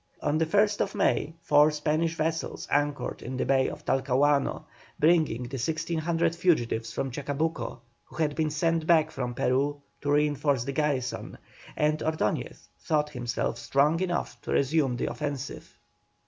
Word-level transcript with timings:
On 0.19 0.39
the 0.39 0.47
1st 0.47 0.95
May 0.95 1.35
four 1.43 1.69
Spanish 1.69 2.15
vessels 2.15 2.67
anchored 2.71 3.21
in 3.21 3.37
the 3.37 3.45
Bay 3.45 3.67
of 3.69 3.85
Talcahuano, 3.85 4.63
bringing 4.99 5.43
the 5.43 5.57
1,600 5.59 6.35
fugitives 6.35 6.91
from 6.91 7.11
Chacabuco, 7.11 7.81
who 8.05 8.15
had 8.15 8.33
been 8.35 8.49
sent 8.49 8.87
back 8.87 9.11
from 9.11 9.35
Peru 9.35 9.79
to 10.01 10.11
reinforce 10.11 10.63
the 10.63 10.71
garrison, 10.71 11.37
and 11.77 11.99
Ordoñez 11.99 12.65
thought 12.79 13.11
himself 13.11 13.59
strong 13.59 13.99
enough 13.99 14.41
to 14.41 14.51
resume 14.51 14.97
the 14.97 15.05
offensive. 15.05 15.77